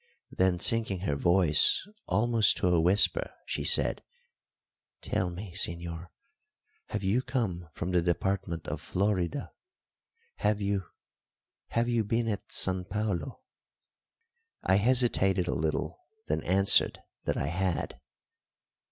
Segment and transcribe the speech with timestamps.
[0.31, 4.01] Then, sinking her voice almost to a whisper, she said:
[5.01, 6.07] "Tell me, señor,
[6.87, 9.51] have you come from the department of Florida?
[10.37, 10.85] Have you
[11.67, 13.41] have you been at San Paulo?"
[14.63, 17.99] I hesitated a little, then answered that I had.